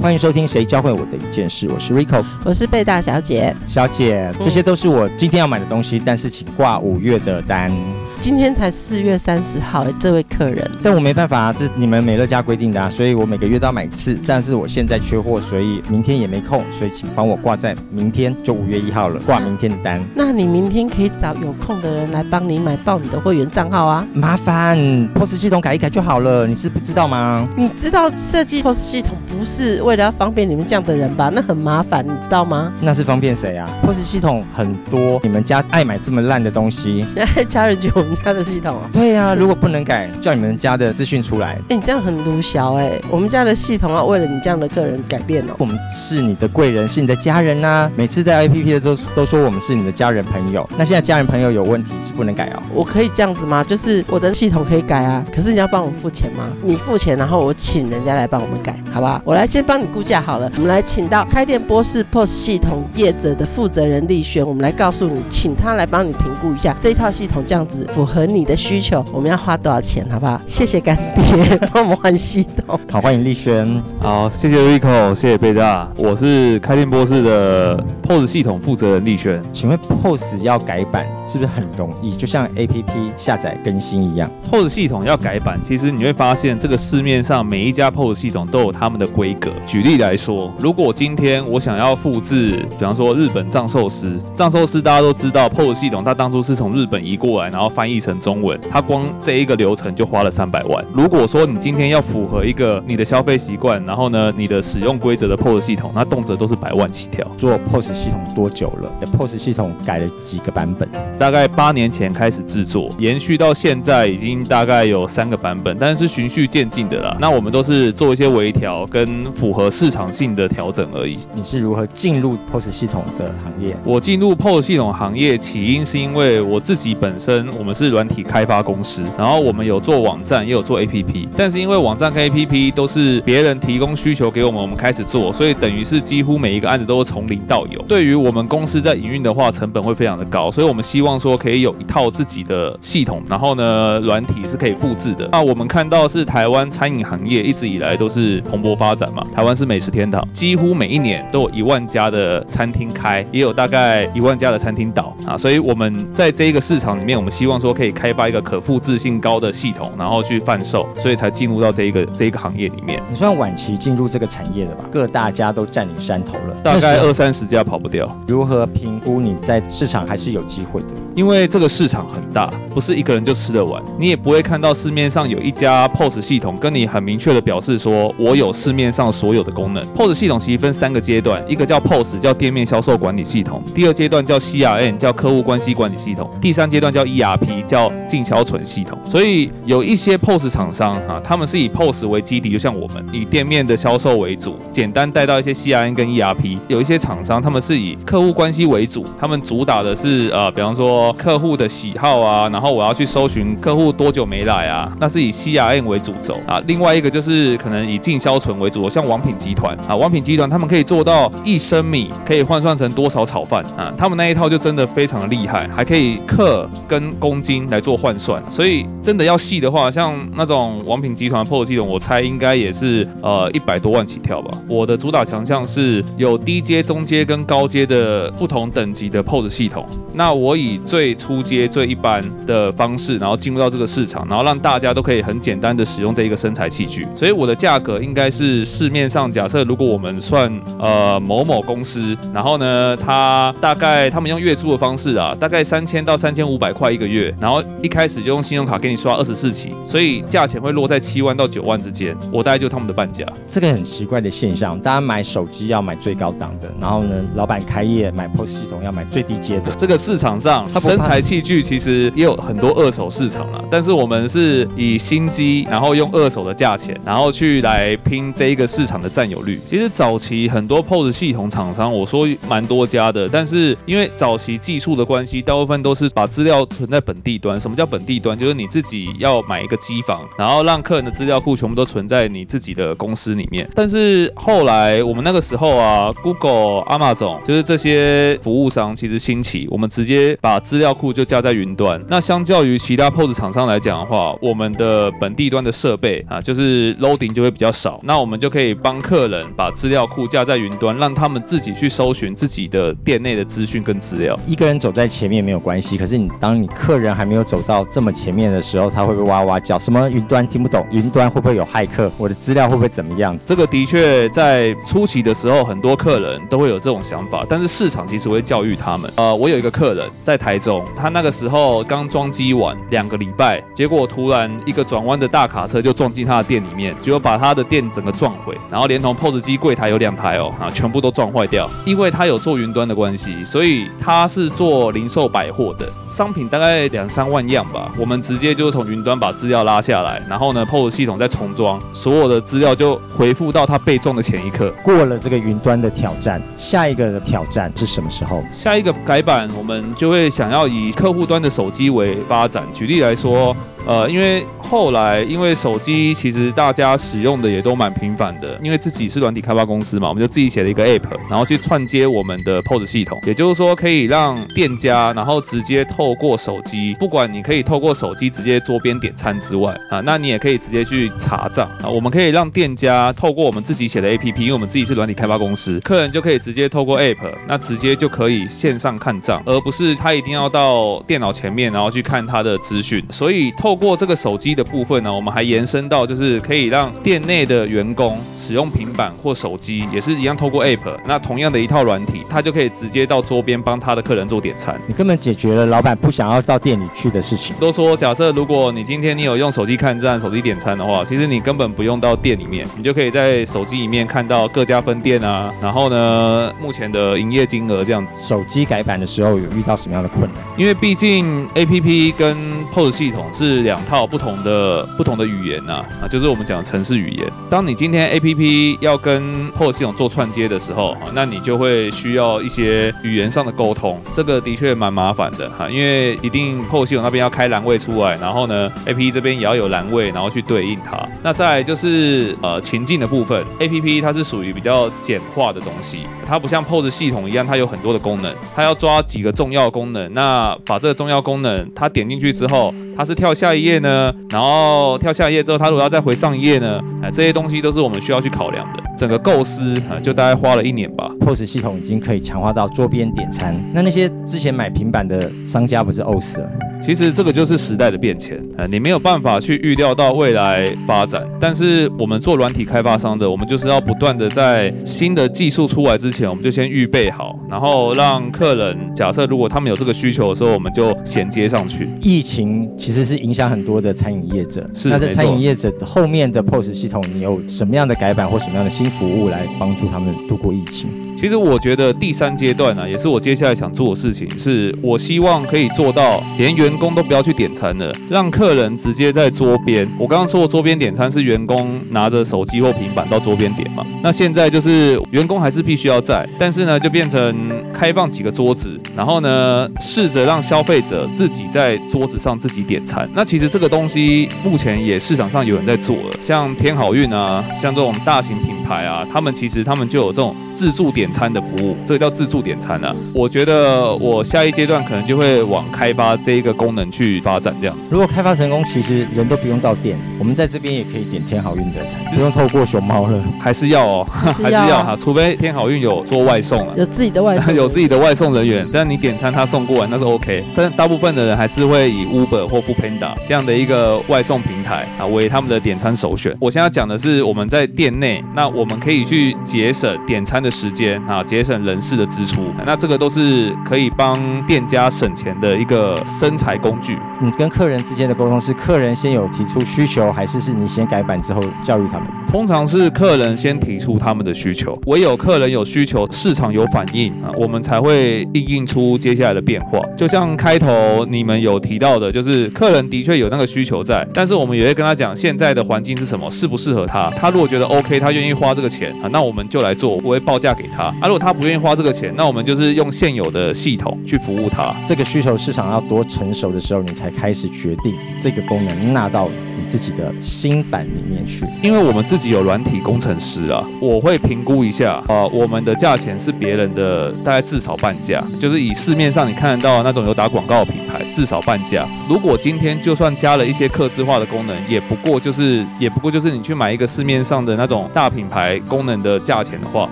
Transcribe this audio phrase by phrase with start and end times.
[0.00, 3.52] 欢迎收听《谁教会我的一件事》，我是 Rico，我是贝大小姐。
[3.66, 7.72] 小姐，这些都是我今天要买的东西，但是请挂五月的单。
[8.20, 14.16] 今天才四月三十号，这位客人，但我没办法啊，这是你们美乐家规定的啊，所以我每个月都要买一次。
[14.24, 20.00] 但是我现在缺货，所以明天也没空，所以请帮我挂在明天，就五月一号了，挂明天的单。
[20.14, 24.06] 那你明天可以找有空的人来帮你买报你的会员账号啊。
[24.14, 24.78] 麻烦
[25.14, 27.48] POS 系统改一改就好了，你是不知道吗？
[27.56, 31.30] 你知道设计 POS 系统不是为了要方便你们这样的人吧？
[31.32, 32.72] 那很麻烦，你知道吗？
[32.80, 37.06] 那是方便谁啊？POS 系统很多，你们家爱买这么烂的东西，
[37.48, 38.88] 家人就我们家的系统啊。
[38.92, 41.58] 对呀、如果不能改，叫你们家的资讯出来。
[41.68, 45.54] 哎、你这样很毒小哎、我们家的系统要为了你这样的客人改变哦。
[45.58, 50.68] 我们是你的贵人，是你的家人呐、每次在 APP 的时候都说我们是你的家人朋友。
[50.76, 52.62] 那现在家人朋友有问题是不能改哦。
[52.74, 53.62] 我可以这样子吗？
[53.62, 56.48] 就是我的系统可以改啊，可是你要帮我付钱吗？
[56.62, 59.17] 你付钱，然后我请人家来帮我们改，好不好？
[59.24, 60.50] 我来先帮你估价好了。
[60.56, 70.40] 我们来请到开店波士 POS 系统业者的负责人丽轩，我们来告诉你，请他来帮你评估一下这一套系统这样子符合你的需求，我们要花多少钱，好不好？
[70.46, 72.78] 谢谢干爹 帮我们换系统。
[72.90, 73.82] 好，欢迎丽轩。
[74.00, 79.42] 好，谢谢 Rico，谢谢贝大，我是开店波士的 POS 系统负责人丽轩。
[79.52, 82.14] 请问 POS 要改版是不是很容易？
[82.16, 89.50] 就像 APP 下载更新一样？POS 系统要改版，其实你会发现这个市面上每一家 POS 系统都有他们的规格。
[89.66, 100.84] 举例来说，如果今天我想要复制，比方说日本藏寿司，藏寿司大家都知道 POS 系统它当初是从日本移过来，然后翻译成中文，它光这一个流程就花了三百万。
[100.94, 107.26] 如果说你今天要符合一个你的消费习惯，然后呢你的使用规则的 POS 系统，那动辄都是百万起跳。
[107.36, 110.88] 做 POS 系统多久了？POS 系统改了几个版本？
[111.18, 117.16] 大概八年前开始制作，延续到现在已经大概有三个版本，但是是循序渐进的啦。
[117.18, 118.97] 那我们都是做一些微调跟
[119.34, 121.18] 符合市场性的调整而已。
[121.34, 123.76] 你是如何进入 POS 系统的行业？
[123.84, 137.80] 我进入 POS 系统行业起因是因为我自己本身我们是软体开发公司，然后我们有做网站也有做 APP，但是因为网站跟 APP 都是别人提供需求给我们，我们开始做，所以等于是几乎每一个案子都是从零到有。
[137.82, 145.28] 对于我们公司在营运的话，成本会非常的高，所以我们希望说可以有一套自己的系统，然后呢，软体是可以复制的。
[145.32, 163.00] 那我们看到是台湾餐饮行业一直以来都是蓬勃发展嘛，台湾是美食天堂，几乎每一年都有一万家的餐厅开，也有大概一万家的餐厅倒啊，所以我们在这一个市场里面，我们希望说可以开发一个可复制性高的系统，然后去贩售，所以才进入到这一个 这一个行业里面。
[163.08, 164.84] 你算晚期进入这个产业的吧？
[164.90, 170.88] 各大家都占领山头了，大概二三十家跑不掉，如何评估你在市场还是有机会的？
[171.14, 179.82] 因为这个市场很大，不是一个人就吃得完，你也不会看到市面上有一家 POS 系统跟你很明确的表示说，我有市面上所有的功能。
[179.94, 188.96] POS 系统其实分三个阶段，一个叫 POS，叫店面销售管理系统；第二阶段叫 CRM，叫客户关系管理系统；第三阶段叫 ERP，叫进销存系统。
[189.04, 196.58] 所以有一些 POS 厂商啊，他们是以 POS 为基底，就像我们以店面的销售为主，简单带到一些 CRM 跟 ERP。
[196.68, 206.60] 有一些厂商他们是以客户关系为主，他们主打的是呃，比方说客户的喜好啊，然后我要去搜寻客户多久没来啊，那是以 CRM 为主轴啊。
[206.66, 224.50] 另外一个就是可能以进销存为主，像王品集团啊，王品集团他们可以做到一升米可以换算成多少炒饭啊，他们那一套就真的非常的厉害，还可以克跟公斤来做换算，所以真的要细的话，像那种王品集团 POS 系统，我猜应该也是呃一百多万起跳吧。
[224.68, 229.86] 我的主打强项是有低阶、中阶跟高阶的不同等级的 POS 系统。
[230.14, 237.06] 那我以最初阶、最一般的方式，然后进入到这个市场，然后让大家都可以很简单的使用这一个生材器具。
[237.14, 253.24] 所以我的价格应该是市面上假设如果我们算呃某某公司，然后呢，他大概他们用月租的方式啊，大概三千到三千五百块一个月，然后一开始就用信用卡给你刷二十四期，所以价钱会落在七万到九万之间，我大概就他们的半价。
[253.50, 259.72] 这个很奇怪的现象，大家买手机要买最高档的，然后呢，老板开业买 POS 系统要买最低阶的。
[259.78, 269.58] 这个市场上它不怕生财器具其实也有很多二手市场啊，但是我们是以新机，然后用二手的价钱，然后去来拼这一个市场的占有率。
[269.66, 277.60] 其实早期很多 POS 系统厂商，我说蛮多家的，但是因为早期技术的关系，大部分都是把资料存在本地端。
[277.60, 278.38] 什么叫本地端？
[278.38, 283.68] 就是你自己要买一个机房，然后让客人的资料库全部都存在你自己的公司里面。
[283.74, 292.00] 但是后来我们那个时候啊，Google、Amazon 就是这些服务商其实兴起，我们直接把资料库就架在云端。
[292.06, 297.98] 那相较于其他 POS 厂商来讲的话，我们的本地端的设备啊，就是 loading 就会比较少。
[298.04, 304.38] 那我就可以帮客人把资料库架在云端，让他们自己去搜寻自己的店内的资讯跟资料。
[304.46, 309.78] 一个人走在前面没有关系，可是你当你客人还没有走到这么前面的时候，他会不会哇哇叫？
[309.78, 310.84] 什么云端听不懂？
[310.90, 312.10] 云端会不会有骇客？
[312.18, 313.46] 我的资料会不会怎么样子？
[313.46, 319.10] 这个的确在初期的时候，很多客人都会有这种想法，但是市场其实会教育他们。
[319.16, 331.70] 呃，我有一个客人在台中，他那个时候刚装机完两个礼拜，结果突然一个转弯的大卡车就撞进他的店里面，结果把他的店整个撞毁，然后连同 POS 机柜台有两台哦，啊，全部都撞坏掉。
[331.86, 337.92] 因为他有做云端的关系，所以他是做零售百货的，商品大概两三万样吧。
[337.96, 344.74] 我们直接就是从云端把资料拉下来，然后呢，POS 系统再重装，所有的资料就回复到他被撞的前一刻。
[344.82, 348.42] 过了这个云端的挑战，下一个的挑战是什么时候？
[348.50, 352.64] 下一个改版，我们就会想要以客户端的手机为发展。
[352.74, 353.56] 举例来说。
[353.86, 371.66] 呃，因为后来因为手机其实大家使用的也都蛮频繁的，因为自己是软体开发公司嘛，我们就自己写了一个 app，然后去串接我们的 POS 系统，也就是说可以让店家然后直接透过手机，不管你可以透过手机直接桌边点餐之外啊，那你也可以直接去查账。
[371.82, 377.16] 啊，我们可以让店家透过我们自己写的 app，因为我们自己是软体开发公司，客人就可以直接透过 app，
[377.46, 394.80] 那直接就可以线上看账，而不是他一定要到电脑前面然后去看他的资讯，所以透过这个手机的部分呢，我们还延伸到就是可以让店内的员工使用平板或手机，也是一样透过 App，那同样的一套软体，他就可以直接到桌边帮他的客人做点餐。
[394.86, 397.54] 你根本解决了老板不想要到店里去的事情。
[397.60, 408.06] 都说假设如果你今天你有用手机看站、手机点餐的话，其实你根本不用到店里面，你就可以在手机里面看到各家分店啊，然后呢目前的营业金额这样。
[408.16, 410.42] 手机改版的时候有遇到什么样的困难？
[410.56, 412.36] 因为毕竟 APP 跟
[412.72, 414.06] POS 系统是两套。
[414.08, 417.30] 不同的不同的语言呐啊，就是我们讲的城市语言。
[417.50, 430.98] 当你今天 A P P 要跟 POS 系统做串接的时候，啊那你就会需要一些语言上的沟通，这个的确蛮麻烦的哈，因为一定 POS 系统那边要开栏位出来，然后呢 A P P 这边也要有栏位，然后去对应它。
[431.22, 442.72] 那再就是呃情境的部分，A P P 它是属于比较简化的东西，它不像 POS 系统一样，它有很多的功能，它要抓几个重要功能，那把这个重要功能它点进去之后。
[442.98, 448.82] 它是跳下一页呢，然后跳下一页之后，它如果要再回上一页呢，哎，这些东西都是我们需要去考量的。
[448.96, 451.08] 整个构思啊，就大概花了一年吧。
[451.20, 456.50] POS 系统已经可以强化到桌边点餐，那那些之前买平板的商家不是呕死了？
[456.80, 461.26] 其实这个就是时代的变迁啊，你没有办法去预料到未来发展。
[461.38, 471.88] 但是我们做软体开发商的，我们就是要不断的在新的技术出来之前，我们就先预备好，然后让客人假设如果他们有这个需求的时候，我们就衔接上去。
[472.00, 480.88] 疫情其实是影响很多的餐饮业者，是那在餐饮业者后面的 POS 系统，你有什么样的改版或什么样的新服务来帮助他们度过疫情？
[481.20, 489.84] 其实我觉得第三阶段呢，也是我接下来想做的事情，是我希望可以做到连员工都不要去点餐了，让客人直接在桌边。
[489.98, 493.84] 我刚刚说的桌边点餐是员工拿着手机或平板到桌边点嘛？
[494.00, 503.10] 那现在就是员工还是必须要在，但是呢，就变成开放几个桌子，然后呢，试着让消费者自己在桌子上自己点餐。
[503.12, 511.07] 那其实这个东西目前也市场上有人在做了，像天好运啊，像这种大型品牌啊，他们其实他们就有这种自助点。
[511.10, 512.94] 餐的服务，这个叫自助点餐啊。
[513.14, 517.90] 我觉得我下一阶段可能就会往开发这一个功能去发展，这样子。
[517.92, 523.22] 如果开发成功，其实人都不用到店，我们在这边也可以点天好运的餐，不用透过熊猫了。
[523.40, 530.44] 还是要哦，还是要哈，除非天好运有做外送啊，有自己的外送， 有自己的外送人员，这样你点餐他送过来那是 OK。
[530.54, 536.36] 但大部分的人还是会以 Uber 或 Foodpanda 这样的一个外送平台啊为他们的点餐首选。
[536.40, 540.97] 我现在讲的是我们在店内，那我们可以去节省点餐的时间。
[540.98, 542.52] 间啊，节省人事的支出。
[542.66, 544.14] 那这个都是可以帮
[544.46, 546.98] 店家省钱的一个生财工具。
[547.20, 552.08] 你跟客人之间的沟通是客人先有提出需求，还是是你先改版之后教育他们？
[552.26, 559.80] 通常是客人先提出他们的需求，唯有客人有需求，市场有反应啊，我们才会应应出接下来的变化。
[559.96, 567.10] 就像开头你们有提到的，就是客人的确有那个需求在，但是我们也会跟他讲现在的环境是什么，适不适合他。
[567.16, 570.77] 他如果觉得 OK，他愿意花这个钱啊，那我们就来做，我会报价给他。
[570.78, 574.74] 啊，如果他不愿意花这个钱，那我们就是用现有的系统去服务他。
[574.86, 579.28] 这个需求市场要多成熟的时候，你才开始决定这个功能纳到
[579.58, 581.46] 你自己的新版里面去。
[581.62, 591.86] 因为我们自己有软体工程师啊，我会评估一下啊，我们的价钱是别人的大概至少半价，就是以市面上你看得到那种有打广告的品牌至少半价。
[592.08, 599.88] 如果今天就算加了一些客制化的功能，也不过就是也不过就是你去买一个市面上的那种大品牌功能的价钱的话，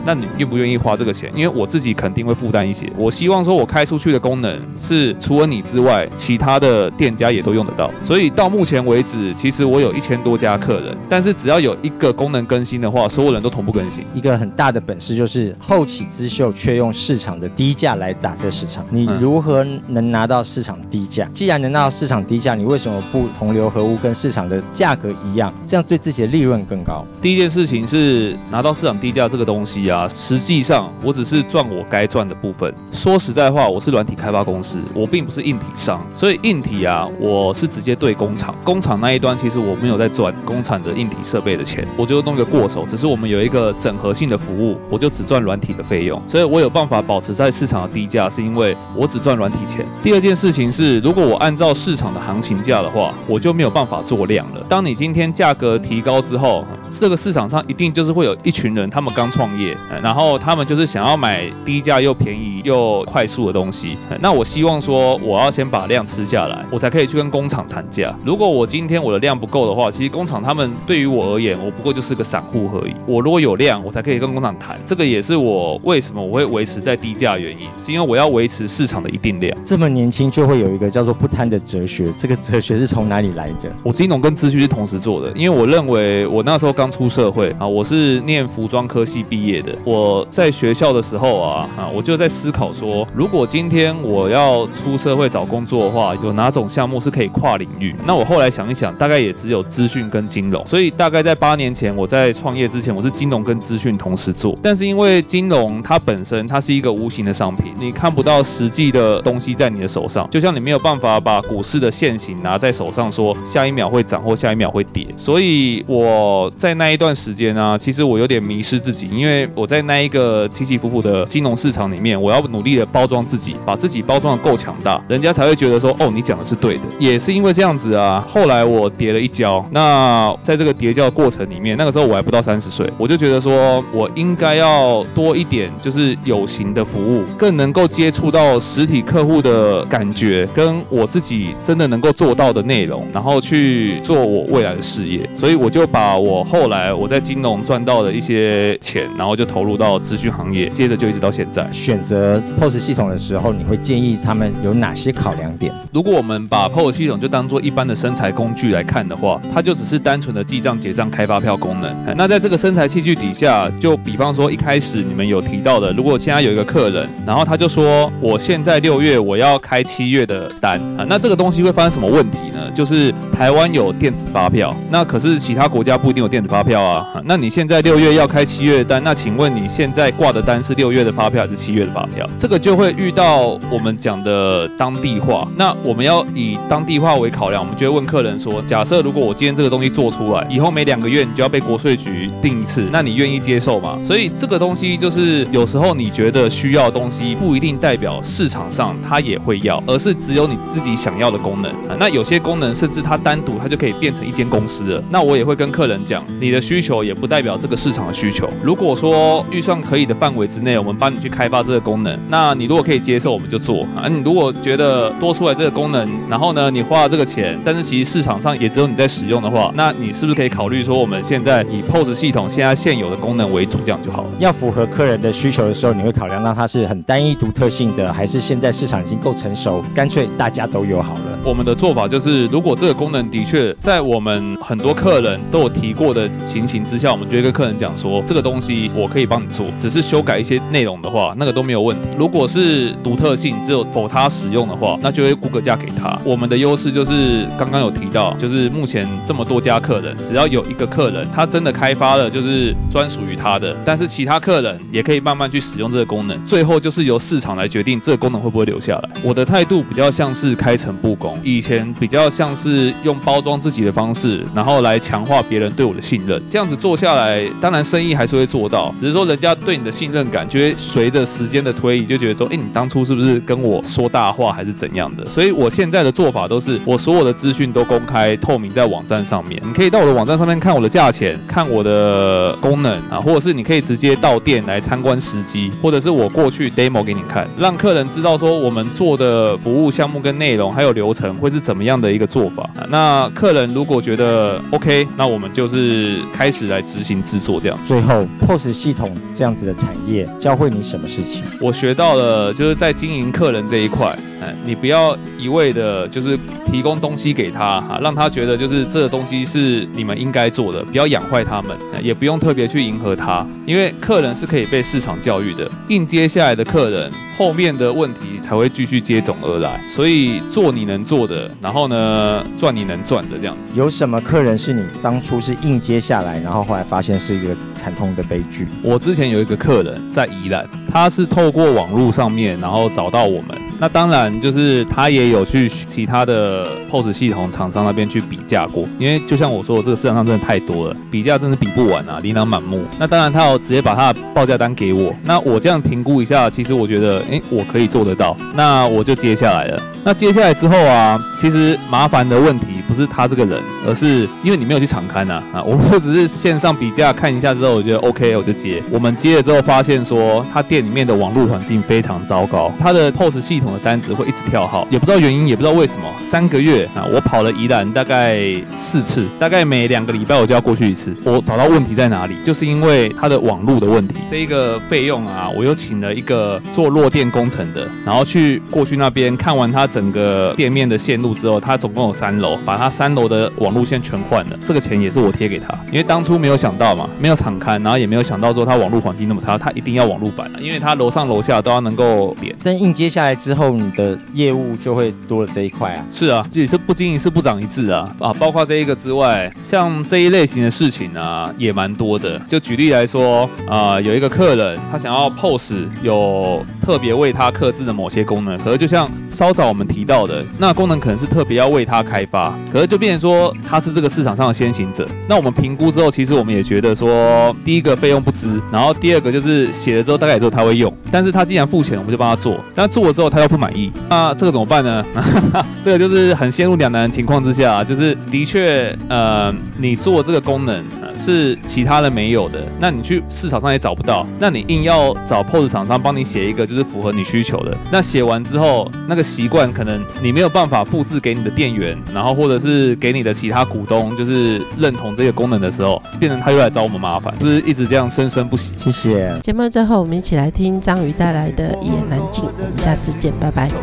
[0.04, 1.30] 那你愿不愿意花这个钱？
[1.34, 2.86] 因为我自己肯定会负担一些。
[2.96, 7.90] 我希望说我开出去的功能是除了你之外，其他的店家也都用得到。
[8.00, 14.04] 所以到目前为止，其实我有一千多家客人，但是只要有一个功能更新的话，所有人都同步更新。
[14.14, 18.84] 一个很大的本事就是后起之秀，却用市场的低价来打这个市场。
[18.90, 21.28] 你如何能拿到市场低价？
[21.32, 25.52] 既然能拿到市场低价，你为什么不同流合污，跟市场的价格一样？
[25.66, 27.04] 这样对自己的利润更高。
[27.20, 32.72] 第一件事情是拿到市场低价这个东西啊，实际上我只是赚我该赚的部分。
[32.92, 38.54] 说实在话，我是软体开发公司，我并不是硬体商，所以硬体啊，我是直接对工厂。
[38.64, 42.84] 工厂那一端其实我没有在赚工厂的硬体设备的钱，我就弄个过手。
[42.84, 49.86] 只是我们有一个整合性的服务，我就只赚软体的费用，所以我有办法保持在市场的低价，是因为我只赚软体钱。
[50.02, 54.66] 第二件事情是，如果我按照市场的行情价的话，我就没有办法做量了。
[54.68, 63.96] 当你今天价格提高之后，这个市场上一定就是会有一群人，他们刚创业，然后他们就是想要买低价又便宜又快速的东西。
[64.20, 68.12] 那我希望说，我要先把量吃下来，我才可以去跟工厂谈价。
[68.24, 72.94] 如果我今天我的量不够的话，其实工厂他们对于我而言，我不过就是个散户而已。
[73.06, 74.78] 我如果有量，我才可以跟工厂谈。
[74.84, 79.56] 这个也是我为什么我会维持在低价原因，是因为我要维持市场的一定量。
[79.64, 83.70] 这么年轻就会有一个叫做不贪的哲学，这个哲学是从哪里来的？
[83.82, 89.74] 我金融跟资讯是同时做的，因为我认为我那时候刚出社会啊，我是念服装科系毕业的。
[89.84, 97.94] 我在学校的时候啊啊，我就在思考说，如果今天我要出社会找工作的话，有哪种项目是可以跨领域？
[98.06, 100.64] 那我后来想一想，大概也只有资讯跟金融。
[100.64, 104.56] 所以大概在八年前我在创业之前，我是金融跟资讯同时做。
[104.62, 115.06] 但是因为金融它本身它是一个无形的商品，你看不到实际的东西在你的手上，就像你没有办法把股市的现形拿在手上，说下一秒会涨或下一秒会跌。
[115.16, 126.82] 所以我在那一段时间呢，其实我有点迷失自己，因为我在那一个起起伏伏的金融市场里面，我要努力的包装自己，把自己包装的够强大，人家才会觉得说，哦，你讲的是对的。
[126.98, 129.64] 也是因为这样子啊，后来我跌了一跤。
[129.70, 145.28] 那在这个叠跤的过程里面，那个时候我还不到三十岁，我就觉得说我应该要多一点，就是有形的服务，更能够接触到实体客户的感觉，跟我自己真的能够做到的内容，然后去做我未来的事业。
[145.34, 151.66] 所以我就把我后来我在金融赚到的一些钱，然后就投入到资讯行业，接着就一直到现在。
[151.72, 155.72] 选择 POS 系统的时候，你会建议他们有哪些考量点？
[155.92, 162.16] 如果我们把 POS 系统就当做一般的生财工具来看看的话，它就只是单纯的记账、结账、开发票功能。
[162.16, 172.70] 那在这个生财器具底下，就比方说一开始你们有提到的，如果现在有一个客人，然后他就说我现在六月我要开七月的单啊，那这个东西会发生什么问题呢？
[172.74, 177.06] 就是台湾有电子发票，那可是其他国家不一定有电子发票啊。
[177.26, 182.26] 那你现在六月要开七月的单，那请问你现在挂的单是六月的发票还是七月的发票？
[182.38, 185.46] 这个就会遇到我们讲的当地化。
[185.54, 193.98] 那我们要以当地化为考量，我们就会问客人说：假设如果我今天这个东西做出来，以后每两个月你就要被国税局定一次，那你愿意接受吗？
[194.00, 201.72] 所以这个东西就是有时候你觉得需要的东西，不一定代表市场上它也会要，而是只有你自己想要的功能。
[201.98, 205.02] 那有些功能甚至它单独它就可以变成一间公司了。
[205.10, 208.48] 那我也会跟客人讲，你的需求也不代表这个市场的需求。
[208.62, 214.06] 如果说预算可以的范围之内，我们帮你去开发这个功能，那你如果可以接受，我们就做啊。
[214.08, 224.28] 你如果觉得多出来这个功能，然后呢，你花了这个钱，但是其实市场上也只有你在使用的话，那你是不是可以考虑说，我们现在以 POS 系统现在现有的功能为主，这样就好了。
[224.38, 231.38] 要符合客人的需求的时候，你会考量到它是很单一独特性的，还是现在市场已经够成熟，干脆大家都有好了。
[231.42, 242.10] 我们的做法就是，是如果这个功能的确在我们很多客人都有提过的情形之下，我们就会跟客人讲说，这个东西我可以帮你做，只是修改一些内容的话，那个都没有问题。
[242.18, 246.20] 如果是独特性只有否他使用的话，那就会估个价给他。
[246.22, 259.10] 我们的优势就是刚刚有提到，就是目前这么多家客人，只要有一个客人他真的开发了就是专属于他的，但是其他客人也可以慢慢去使用这个功能，最后就是由市场来决定这个功能会不会留下来。
[259.22, 266.40] 我的态度比较像是开诚布公，以前比较像是用包装自己的方式，然后来强化别人对我的信任。
[266.48, 275.24] 这样子做下来，当然生意还是会做到，只是说人家对你的信任感就会随着时间的推移，就觉得说，哎，你当初是不是跟我说大话还是怎样的？
[275.26, 292.68] 所以我现在的做法都是，我所有的资讯都公开透明在网站上面，你可以到我的网站上面看我的价钱，看我的功能啊，或者是你可以直接到店来参观实机，或者是我过去 demo 给你看，让客人知道说我们做的服务项目跟内容还有流程会是怎么样的一个做法。
[292.88, 297.78] 那客人如果觉得 OK，那我们就是开始来执行制作这样。
[297.86, 301.42] 最后，POS 系统这样子的产业教会你什么事情？
[301.60, 323.72] 我学到了，就是在经营客人这一块，哎，你不要一味的，就是提供东西给他哈，让他觉得就是这个东西是你们应该做的，不要养坏他们，也不用特别去迎合他，因为客人是可以被市场教育的，应接下来的客人，后面的问题才会继续接踵而来，所以做你能做的，然后呢，赚你能赚的这样子。
[323.74, 328.66] 有什么客人是你当初是应接下来，然后后来发现是一个惨痛的悲剧？
[328.82, 333.56] 我之前有一个客人在宜兰，他是透过网络上面，然后找到我们。
[333.78, 342.82] 那当然就是他也有去其他的 POS 系统厂商那边去比价过，因为就像我说的，这个市场上真的太多了，比价真的比不完啊，琳琅满目。
[342.98, 349.82] 那当然他有直接把他的报价单给我，那我这样评估一下，其实我觉得，诶，我可以做得到，那我就接下来了。
[350.04, 358.82] 那接下来之后啊，其实麻烦的问题不是他这个人，而是因为你没有去场刊啊，啊，我们就只是线上比价看一下之后，我觉得 OK，我就接。
[358.90, 366.02] 我们接了之后发现说，他店里面的网络环境非常糟糕，他的 POS 系统的单子会一直跳号，也不知道原因，也不知道为什么。
[366.20, 368.40] 三个月啊，我跑了宜兰大概
[368.76, 371.12] 四次，大概每两个礼拜我就要过去一次。
[371.24, 374.14] 我找到问题在哪里，就是因为他的网络的问题。
[374.30, 379.86] 这一个费用啊，我又请了一个做落电工程的，然后去过去那边看完他。
[379.96, 384.58] 整个店面的线路之后，他总共有三楼，把他三楼的网路线全换了。
[384.62, 392.54] 这个钱也是我贴给他，因为当初没有想到嘛，没有敞开，然后也没有想到说他网络环境那么差，他一定要网络版，因为他楼上楼下都要能够连。
[392.62, 396.04] 但硬接下来之，后你的业务就会多了这一块啊。
[396.12, 398.32] 是啊，这也是不经一事不长一智啊啊！
[398.34, 402.38] 包括这一个之外，像这一类型的事情啊，也蛮多的。
[402.48, 409.84] 就举例来说啊，有一个客人他想要 POS 有特别为他克制的某些功能，可是就像稍早我们。
[409.96, 415.08] 提到的那功能可能是特别要为它开发，可是就变成说它是这个市场上的先行者。
[415.26, 422.58] 那我们评估之后，其实我们也觉得说，第一个费用不值，然后第二个就是写了之后大概也只有他会用，但是他既然付钱，我们就帮他做。
[422.74, 425.02] 但做了之后他又不满意，那这个怎么办呢？
[425.82, 430.84] 这个就是很陷入两难情况之下，就是的确，呃，你做这个功能
[431.16, 439.66] 是其他人没有的，那你去市场上也找不到，那你硬要找 POS 厂商帮你写一个就是符合你需求的，那写完之后那个习惯。
[439.76, 448.74] 可能你没有办法复制给你的店员，然后或者是给你的其他股东，就是认同这个功能的时候，变成他又来找我们麻烦，就是一直这样生生不息。
[448.78, 449.38] 谢谢。
[449.42, 453.68] 节目最后，我们一起来听张宇带来的《一言难尽》，我们下次见，拜拜。
[453.68, 453.74] 不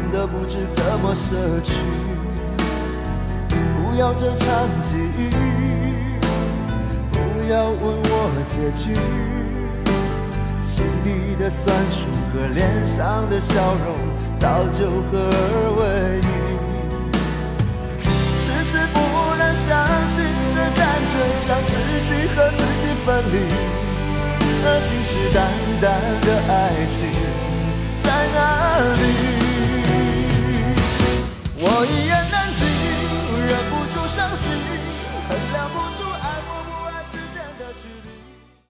[3.99, 4.47] 要这场
[4.81, 5.52] 际遇，不
[7.45, 8.95] 不要问我结局
[10.63, 13.53] 心底的酸楚和脸上的笑
[13.83, 13.97] 容
[14.33, 15.83] 早就合二为
[16.23, 16.25] 一
[18.39, 18.95] 迟迟不
[19.35, 19.75] 能相
[20.07, 21.75] 信这感觉像自
[22.07, 23.35] 己和自己分离
[24.63, 25.43] 那信誓旦
[25.81, 25.83] 旦
[26.23, 27.11] 的爱情
[28.01, 29.03] 在哪里？
[31.59, 32.65] 我一言难尽
[33.35, 34.47] 忍不住伤心
[35.27, 36.07] 衡量不出